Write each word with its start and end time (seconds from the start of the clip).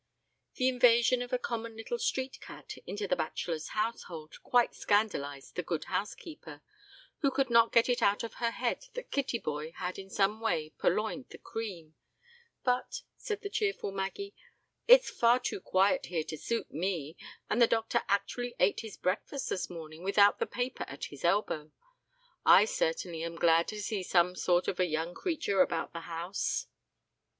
The 0.55 0.67
invasion 0.67 1.21
of 1.21 1.31
a 1.31 1.37
common 1.37 1.77
little 1.77 1.99
street 1.99 2.39
cat 2.41 2.73
into 2.87 3.07
the 3.07 3.15
bachelor's 3.15 3.67
household 3.77 4.41
quite 4.41 4.73
scandalized 4.73 5.53
the 5.53 5.61
good 5.61 5.83
housekeeper, 5.83 6.63
who 7.19 7.29
could 7.29 7.51
not 7.51 7.71
get 7.71 7.87
it 7.87 8.01
out 8.01 8.23
of 8.23 8.33
her 8.41 8.49
head 8.49 8.85
that 8.95 9.11
Kittyboy 9.11 9.75
had 9.75 9.99
in 9.99 10.09
some 10.09 10.39
way 10.41 10.71
purloined 10.79 11.27
the 11.29 11.37
cream, 11.37 11.93
but, 12.63 13.03
said 13.15 13.41
the 13.41 13.49
cheerful 13.51 13.91
Maggie, 13.91 14.33
"It's 14.87 15.11
far 15.11 15.39
too 15.39 15.61
quiet 15.61 16.07
here 16.07 16.23
to 16.29 16.35
suit 16.35 16.71
me, 16.71 17.15
and 17.47 17.61
the 17.61 17.67
doctor 17.67 18.01
actually 18.09 18.55
ate 18.59 18.79
his 18.79 18.97
breakfast 18.97 19.49
this 19.49 19.69
morning 19.69 20.01
without 20.01 20.39
the 20.39 20.47
paper 20.47 20.83
at 20.87 21.05
his 21.05 21.23
elbow. 21.23 21.71
I 22.43 22.65
certainly 22.65 23.21
am 23.21 23.35
glad 23.35 23.67
to 23.67 23.79
see 23.79 24.01
some 24.01 24.35
sort 24.35 24.67
of 24.67 24.79
a 24.79 24.87
young 24.87 25.13
creature 25.13 25.61
about 25.61 25.93
the 25.93 25.99
house." 26.09 26.65